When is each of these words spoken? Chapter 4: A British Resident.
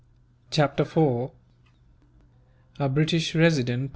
Chapter 0.49 0.83
4: 0.83 1.31
A 2.79 2.89
British 2.89 3.35
Resident. 3.35 3.89